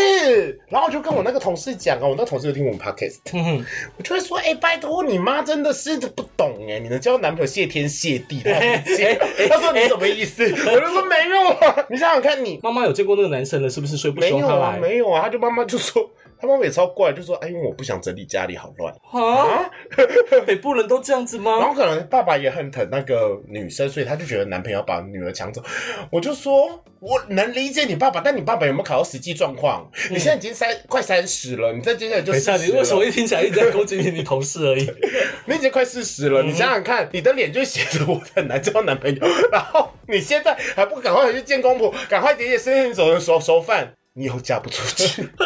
[0.69, 3.65] 然后我就跟我那个同事讲啊，我那个同事就听我们 podcast，哼哼，
[3.97, 8.41] 我就会说，哎、拜托你妈真的是不懂哎，你能交男朋友谢天谢地，
[9.49, 10.43] 他说你什么意思？
[10.43, 13.97] 我就说没有啊，你想想看你妈妈有见过那个男生了，是不是？
[13.97, 14.79] 所以不没有啊，希望他来。
[14.79, 16.09] 没有啊，他就妈妈就说。
[16.43, 19.71] 他妈妈也超怪，就说：“哎，因为我不想整理家里好乱啊，啊。
[20.45, 21.69] 北部人都这样子吗”然？
[21.69, 25.63] 后可能爸爸也很疼那个女生，所以他就觉得男朋友把女儿抢走。
[26.11, 29.89] 我就说：“我能理解你爸爸，但你爸爸有没有考到实际状况？
[30.11, 34.85] 你现在已经三快三十了，你再接下来就等一下，你为什么了一听起来一直在攻击你你同事而已？
[35.47, 45.27] 你已经快四十了，你想想看，你的脸就写着我很难交男朋友，然后你现在还不赶快回去见公婆，赶快解解身边走人熟熟饭，你以后嫁不出去。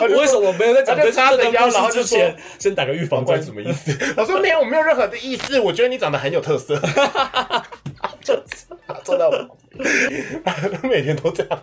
[0.00, 3.40] 我为什么没有在讲他就这这插着腰然后就说故事之前，先打个预防针？
[3.42, 3.96] 什么意思？
[4.16, 6.76] 我说没有，我没有任何的意思，我觉得你长得很有特色。
[8.24, 8.66] 就是
[9.04, 11.62] 坐在我旁边，他每天都这样。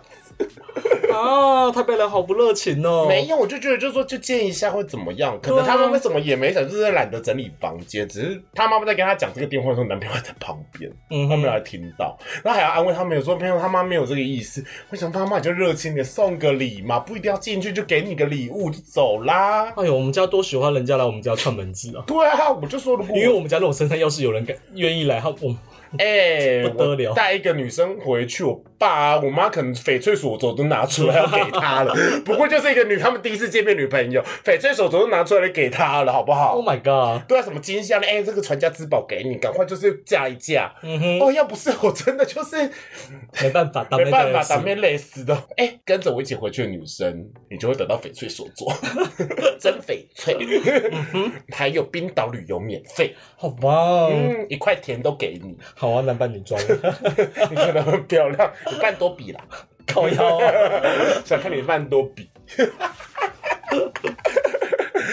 [1.19, 3.05] 啊，台北人好不热情哦。
[3.07, 5.39] 没有，我就觉得就是说就见一下会怎么样？
[5.41, 10.89] 可能他们为什么也没想，就是懒得整理房间，只是他妈妈在跟他讲这个电话的时候，男朋友还在旁边。
[11.11, 14.63] 嗯哼，他没有来听到，然后还要安慰他们，有说朋友他妈没有这个意思。
[14.89, 19.73] 我想他妈你就热情点，送个礼嘛，不一定要进去就给你个礼物就走啦。
[19.75, 22.03] 哎呦，我们家多喜欢人家来我们家串门子啊！
[22.07, 25.55] 对啊，我就说如果因为我们家那种深山，要是有人敢愿意来，他我
[25.97, 27.09] 哎、不得了。
[27.11, 31.93] 我带一个女生回去，我爸、我妈可能翡翠手镯都拿出来要给她了。
[32.23, 37.27] 不过就是一个女，他们第一次见面女朋友，翡翠手镯都拿出来给她了，好不好？Oh my god！
[37.27, 40.73] 对啊，什么金项链，哎、这个传家之宝给你，赶快就是嫁一嫁。
[40.83, 42.55] 嗯哼，哦，要不是我真的就是
[43.41, 45.35] 没办法，没办法，打打妹累死的。
[45.57, 48.73] 哎、跟着我一起回去的女生，你就会得到翡翠手镯，
[49.59, 50.37] 真翡翠，
[51.51, 56.59] 还有冰岛旅游免费，好棒，嗯，一块田都给你，好啊，男扮女装，
[57.49, 59.39] 你可能很漂亮，你扮多比啦，
[59.87, 60.51] 靠腰啊，
[61.23, 62.29] 想看你扮多比。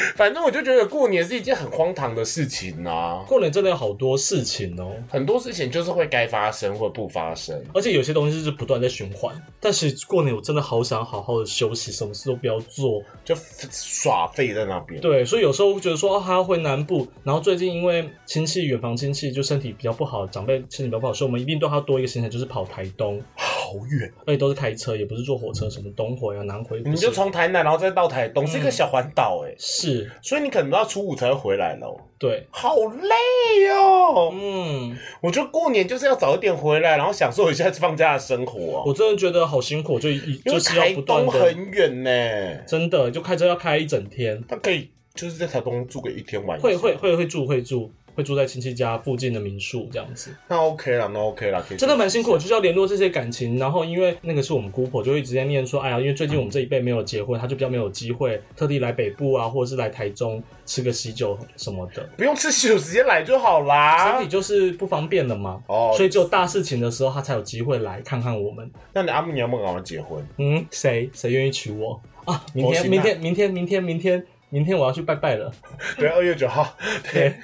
[0.14, 7.60] 反正我就觉得过年是一件很荒唐的事情啊，过年真的有好多事情哦，很多事情就是会该发生或不发生。
[7.74, 9.34] 而且有些东西是不断在循环。
[9.58, 13.02] 但是过年我真的好想好好的休息，什么事都不要做。
[13.24, 13.34] 就
[13.70, 15.00] 耍废在那边。
[15.00, 23.20] 对，所以有时候觉得说、啊、还要回南部，然后最近因为亲戚远房亲戚就身体比较不好，长辈身体比较不好，所以我们一定对他多一个行程，就是跑台东，
[23.66, 31.98] 好远，而且都是开车，也不是坐火车，什么东回啊、南回，你就从台南然后再到台东，是一个小环岛哎，是所以你可能要初五才会回来喽。
[32.18, 34.32] 对，好累哦！
[34.32, 38.78] 嗯，我觉得过年就是要早一点回来，然后享受一下放假的生活。
[38.78, 38.82] 哦。
[38.86, 46.62] 我真的觉得好辛苦，就一就是要不断的，很远呢，真的就开车要开一整天，他可以就是在台东住个一天晚上。
[46.62, 50.34] 会会会会住会住会住在亲戚家附近的民宿这样子。
[50.48, 53.58] 那 OK 了，那 OK 了，可以真的蛮辛苦，就是要联络这些感情。
[53.58, 64.28] 然后因为那个是我们姑婆，就会直接念说，哎呀，因为最近我们这一辈没有结婚，他就比较没有机会特地来北部啊，或者是来台中吃个喜酒什么的，不用吃喜酒直接来就好啦身体。
[64.28, 65.62] 就是不方便了嘛。
[65.66, 68.70] 哦所以只有大事情的时候，他才有机会来看看我们。
[68.92, 70.26] 那你阿木你要不要结婚？
[70.38, 72.44] 嗯，谁谁愿意娶我啊？
[72.52, 75.52] 明天明天明天明天明天明天我要去拜拜了。
[75.98, 76.76] 对，二月九号，
[77.12, 77.34] 对，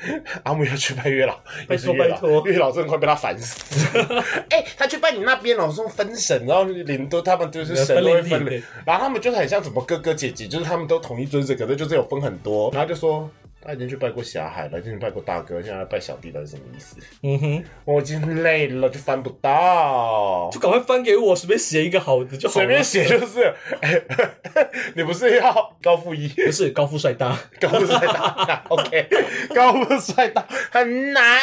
[0.45, 1.37] 阿木要去拜月老，
[1.67, 3.99] 拜托拜托月老真的快被他烦死。
[4.51, 8.45] 哎、他去拜你那边老，说分神，然后领都他们就是神都会分
[8.87, 13.29] 然后他们就是很像什么哥哥姐姐，就是他们都统一尊神，可是就是有分很多，然后就说。
[13.65, 16.97] 他已经去拜过霞海了，已经去拜过大哥，现在拜小弟，到底是什么意思？
[17.23, 20.59] 嗯哼，我已经累了，就翻不到就。
[20.59, 22.61] 赶快翻给我，随便写一个好的就好了。
[22.61, 24.03] 随便写就是，哎
[24.97, 26.29] 你不是要高富一？
[26.29, 27.39] 不是高富帅大。
[27.61, 29.09] 高富帅大， OK，
[29.55, 31.39] 高富帅大很难。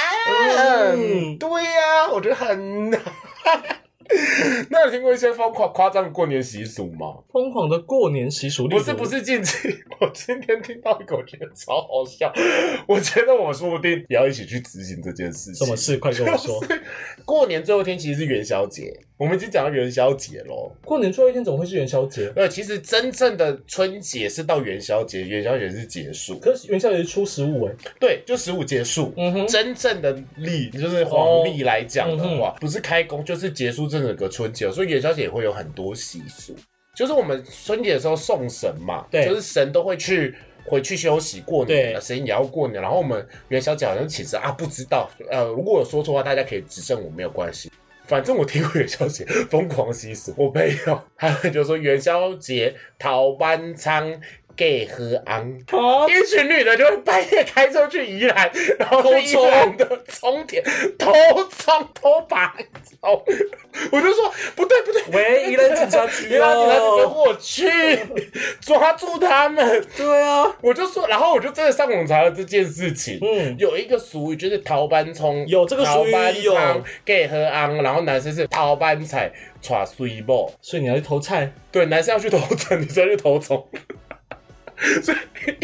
[0.95, 2.99] 嗯对呀、我觉得很难。
[4.70, 7.24] 那有听过一些疯狂夸张的过年习俗吗？
[7.32, 9.53] 疯狂的过年习俗，不是不是禁忌，
[10.01, 12.32] 我今天听到一个，我觉得超好笑。
[12.88, 15.66] 我觉得我说不定也要一起去执行这件事情。
[15.66, 15.97] 什么事？
[15.97, 16.60] 快跟我说。
[17.26, 20.72] 过年最后一天其实是元宵节，我们已经讲到元宵节喽。
[20.86, 22.32] 过年最后一天怎么会是元宵节？
[22.38, 26.39] 呃，其实真正的春节是到元宵节，元宵节是结束。
[26.39, 29.13] 可是元宵节是初十五哎，对，就十五结束。
[29.17, 36.55] 嗯哼，真正的历就是黄历来讲的哦话，不是开工就是结束这整个春节，所以元宵节也会有很多习俗。
[36.95, 40.34] 就是我们春节的时候送神嘛，对就是神都会去
[40.65, 42.82] 回去休息过年，对神也要过年。
[42.82, 47.70] 然后我们元宵节好像其实啊不知道，呃，如果我说错话，大家可以指正我，没有关系。
[48.10, 50.99] 反正我听过元宵节疯狂习俗，我没有。
[51.16, 54.20] 还有就说元宵节逃班仓。
[54.60, 59.10] 给和昂，啊，一群女的就会半夜开车去宜兰，然后偷
[59.47, 60.62] 兰的葱田
[60.97, 61.14] 偷
[61.49, 62.53] 葱偷拔
[62.84, 63.24] 草。
[63.89, 66.82] 我就说不对不对，喂，宜兰警察局宜兰警察局
[67.16, 67.70] 我去
[68.60, 69.88] 抓住他们。
[69.95, 73.18] 对啊，我就说，然后我就真的上网查了这件事情。
[73.22, 76.12] 嗯，有一个俗语就是逃班葱，有这个俗语
[76.43, 79.32] 有仓给和昂，然后男生是逃班菜
[79.62, 80.51] 抓水某。
[80.62, 83.66] 所以你要去偷菜，对，男生要去偷菜，女生要去投虫。
[85.03, 85.17] 所以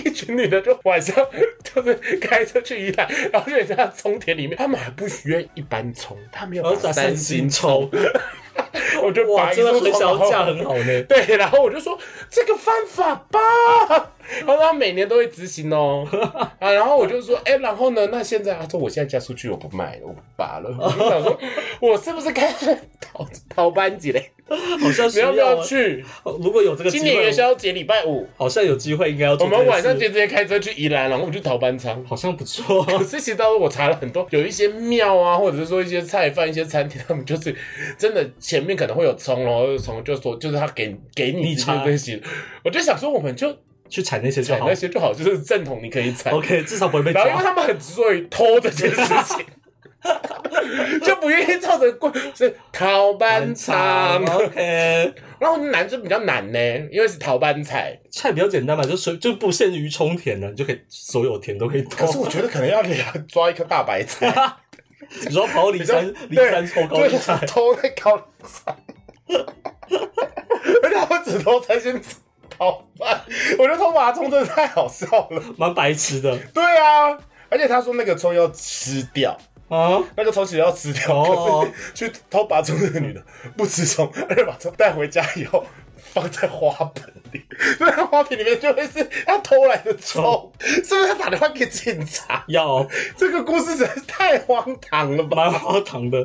[0.04, 1.16] 一群女的就晚上
[1.64, 7.90] 就是开车去宜兰，然后去人家的葱田里面，他们还不许愿一般葱，他们要三星葱。
[9.04, 11.04] 我就哇，把一真的很束葱，然后小价很好呢。
[11.04, 11.98] 对，然后我就说
[12.30, 14.14] 这个犯法吧，
[14.46, 16.08] 然后他每年都会执行哦，
[16.60, 21.40] 啊，然后我就说，哎、然后呢，那现在他说我现在嫁出去，我不卖了，我不拔了， 我就想说，
[21.80, 22.52] 我是不是该
[23.00, 24.32] 逃逃班级嘞？
[24.48, 26.06] 好像需你要不要啊去？
[26.24, 29.46] 如果有这个机今年元，宵节礼拜五，好像有机会应该要我。
[29.48, 32.06] 们晚上就直接开车去宜兰，然后我们去逃班仓。
[32.06, 37.56] 好像不错，可是其实当时我查了很多，有一些庙啊，或者是说一些菜饭、一些餐厅，他们就是
[37.98, 42.22] 真的前面可能会有葱，然后葱就说就是他给给你这些东西，
[42.64, 43.48] 我就想说我们就
[43.90, 44.76] 去踩那些就好采那。
[44.76, 46.32] 些就好，就是正统你可以采。
[46.32, 47.52] OK，至少不会被然后因为抓。
[47.52, 49.46] 他们很执着于偷这件事情。
[51.04, 56.60] 就不愿意照着过，是逃班仓，OK，然后男就比较难呢，
[56.92, 58.00] 因为是逃班菜。
[58.12, 62.20] 菜比较简单嘛，就随就不限于充田了，你就可以所有田都可以可是偷。
[62.22, 64.32] 我觉得可能要给他抓一颗大白菜，
[65.28, 68.76] 你说跑里山里对山抽高对丽菜， 偷那高丽菜，
[70.84, 72.00] 而且我只偷才先
[72.58, 73.22] 逃班，
[73.58, 75.42] 我觉得偷把葱真的太好笑了。
[75.58, 77.18] 蛮白痴的对啊，
[77.50, 79.38] 而且他说那个葱要吃掉。
[79.68, 80.02] 啊。
[80.16, 83.24] 那个葱其实要吃掉，哦可是去偷拔葱那个女的
[83.58, 85.66] 不吃葱，而且把葱带回家以后
[86.16, 87.44] 放在花盆里，
[87.78, 91.08] 那个花瓶里面就会是 他偷来的葱，是不是？
[91.10, 92.88] 他打电话给警察，要
[93.18, 95.36] 这个故事实在是太荒唐了吧？
[95.36, 96.18] 蛮荒唐的，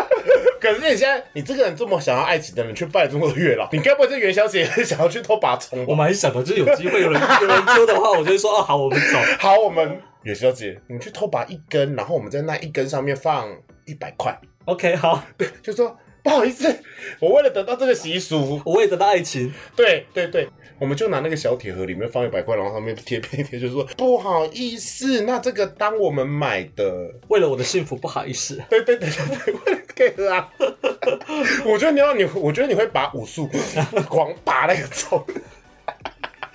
[0.58, 5.84] 可是你现在你这个人这么想要爱情的人去拜中国的月老，你该不会在元宵节也想要去偷拔葱吧？
[5.86, 9.18] 我蛮想的，就是有机会有人有人揪的话，我就会说哦好，我们走。
[9.38, 13.46] 好，我们元宵节你去偷拔一根，然后我们在那一根上面放
[13.84, 14.34] 一百块
[14.64, 15.94] ，OK，好，对就说
[16.26, 16.76] 不好意思，
[17.20, 19.54] 我为了得到这个习俗，我也得到爱情。
[19.76, 27.14] 对对对，我们就拿那个小铁盒里面放一百块，然后上面贴片贴，就说不好意思，那这个当我们买的。
[27.28, 28.60] 为了我的幸福，不好意思。
[28.68, 30.50] 对对对对对，为了可以喝啊！
[31.64, 33.48] 我觉得你要你，我觉得你会把武术
[34.08, 35.34] 狂拔那个葱，你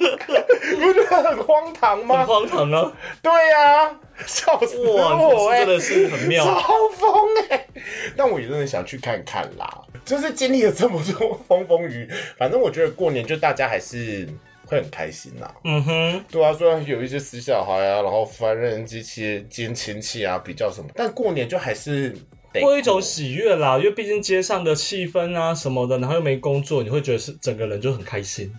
[0.81, 2.25] 不觉得很荒唐很吗？
[2.25, 2.91] 荒唐啊！
[3.21, 6.43] 对呀、笑死，我哎、真的是很妙。
[6.43, 6.61] 超
[6.97, 7.13] 疯
[7.49, 7.67] 哎、
[8.15, 9.83] 但我也真的想去看看啦。
[10.03, 14.27] 就是经历了这么多风风雨，反正我觉得过年就大家还是
[14.65, 15.53] 会很开心啦。
[15.63, 22.15] 嗯哼，对啊，虽然有一些死小孩啊，然后烦人机器、兼亲戚啊，比较什么，但过年就还是
[22.59, 28.51] 过一种喜悦啦，因为毕竟街上的气氛啊什么的，然后又没工作，你会觉得是整个人就很开心。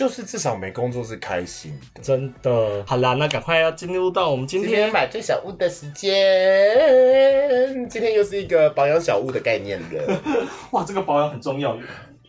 [0.00, 2.00] 就是至少没工作是开心的。
[2.00, 10.22] 真的，好啦，那赶快要进入到我们今今天天买最小物的时间，今天又是一个保养小物的概念了。
[10.72, 11.76] 哇，这个保养很重要。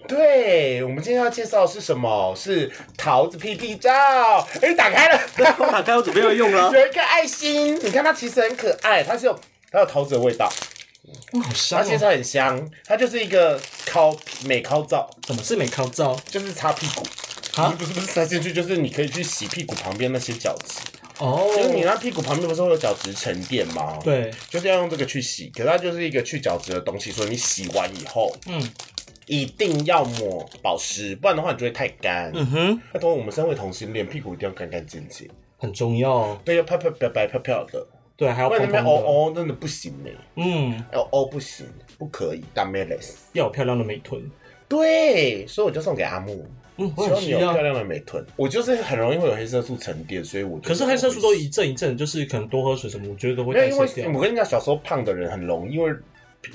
[0.06, 2.36] 对，我们今天要介绍的是什么？
[2.36, 3.90] 是桃子屁屁照。
[4.62, 5.22] 哎，打开了，
[5.58, 6.70] 我打开，我准备要用了。
[6.74, 7.80] 有一个爱心。
[7.82, 9.40] 你看它其实很可爱，它是有
[9.72, 10.52] 它有桃子的味道，
[11.36, 11.84] 哇，好香哦！
[11.84, 12.70] 它其实很香。
[12.84, 14.14] 它就是一个烤
[14.44, 16.14] 美烤皂，怎么是美靠照？
[16.26, 17.08] 就是擦屁股。
[17.56, 20.80] 啊不是不是塞进去，就是你可以去洗屁股旁边那些角质，
[21.20, 25.50] 哦，就是你那屁股旁边不是会有角质沉淀吗？，对，就是要用这个去洗。
[25.50, 28.62] 可是它就是一个去角质的东西，所以你洗完以后嗯
[29.28, 32.32] 一定要抹保湿，不然的话你就会太干。
[32.34, 36.40] 嗯哼，那同，我们身为同性恋，屁股一定要干干净净，很重要哦。
[36.44, 37.86] 对，要漂漂白白漂漂的，
[38.16, 39.10] 对，还要不然那边蓬蓬的。
[39.10, 41.66] 哦哦真的不行呢，嗯，哦哦不行，
[41.98, 43.12] 不可以，大妹 less。
[43.34, 44.24] 要有漂亮的美臀。
[44.68, 46.46] 对，所以我就送给阿木，
[46.82, 47.62] 嗯，我希很需要望你有漂。
[47.62, 48.26] 亮的美臀。
[48.36, 54.12] 我就是很容易会有黑色素沉淀，所以我就可是黑色素都一阵一阵，就是可能多喝水什么，我觉得都会没有，因为。
[54.14, 55.92] 我跟你讲，小时候胖的人很容易，因为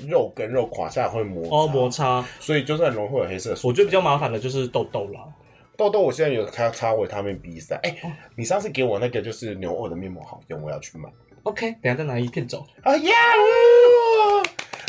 [0.07, 2.25] 肉跟肉垮下来会摩擦，哦，摩擦。
[2.39, 3.69] 所以就是很容易会有黑色素。
[3.69, 5.21] 我觉得比较麻烦的就是痘痘啦。
[5.77, 7.79] 痘痘，我现在有开擦维他命 B 三。
[7.83, 11.07] 哎、哦你上次给我那个就是牛二的面膜好用，我要去买。
[11.43, 12.65] OK，等一下再拿一片走。
[12.81, 13.11] 啊呀！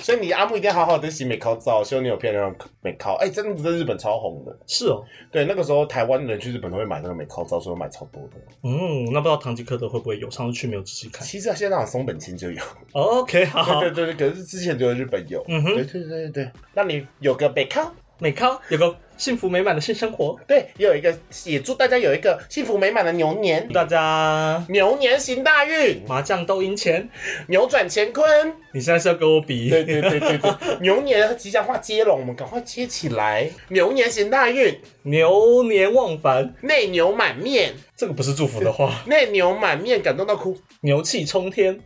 [0.09, 3.17] 所以你阿木一定要好好的洗美靠皂，希望你有漂亮的美靠。
[3.17, 4.59] 哎、真的在日本超红的。
[4.67, 8.39] 是哦，对，那个时候台湾人去日本都会买那个美靠皂，所以我买超多的。
[8.63, 10.31] 嗯，那不知道唐吉诃德会不会有？
[10.31, 11.23] 上次去没有仔细看。
[11.27, 12.63] 其实现在好像松本清就有。
[12.93, 13.81] OK，好。
[13.81, 15.45] 对对对对，可是之前只有日本有。
[15.47, 16.51] 嗯哼对对对对对。
[16.73, 21.15] 那你有个美靠，美康有个幸福美满的性生活，对，也有一个，
[21.45, 27.09] 也祝大家有一个幸福美满的牛年祝，大家牛年行大运，麻将都赢钱。
[27.49, 28.55] 扭转乾坤。
[28.73, 29.69] 你现在是要跟我比？
[29.69, 30.51] 对对对对对，
[30.81, 33.51] 牛年吉祥话接龙，我们赶快接起来。
[33.69, 39.03] 牛年行大运，牛年忘返，内牛满面，这个不是祝福的话。
[39.07, 40.57] 内牛满面，感动到哭。
[40.83, 41.81] 牛气冲天，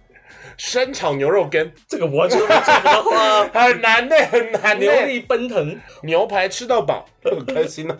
[0.56, 3.44] 生炒牛肉羹，这个我就不是祝福的话。
[3.52, 4.84] 很难的，很难的。
[4.84, 7.96] 牛力奔腾，牛排吃到饱，很开心啊。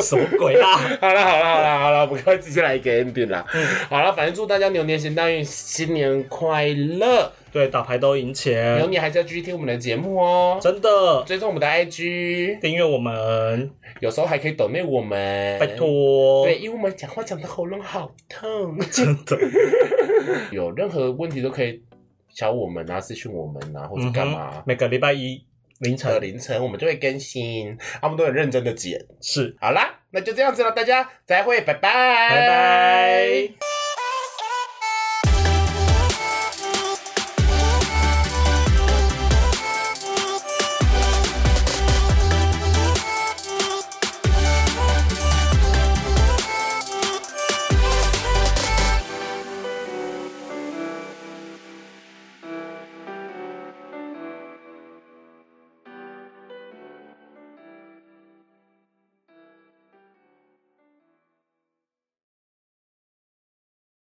[0.00, 0.76] 什么鬼啊？
[1.00, 3.44] 好了好了好了好了，我们快接下来一个 ending 啦。
[3.88, 7.32] 好了，反正祝大家牛年行大运，新年快乐。
[7.52, 11.22] 对，打牌都赢牛钱，年还是要继续听我们的节目哦，真的。
[11.26, 13.70] 追踪我们的 IG，订阅我们，
[14.00, 15.66] 有时候还可以抖内我们，拜。
[15.68, 16.44] 托。
[16.44, 19.38] 对，因为我们讲话讲的喉咙好痛， 真的。
[20.52, 21.82] 有任何问题都可以
[22.34, 24.62] 找我们啊，私讯我们啊，或者嗯干嘛哼，。
[24.66, 25.42] 每个礼拜一
[25.80, 27.70] 凌的晨凌晨我们就会更新，
[28.00, 28.98] 啊我们都很认真的剪。
[29.20, 31.80] 是，好啦，那就这样子了，大家再会，拜拜，
[32.30, 33.67] 拜拜。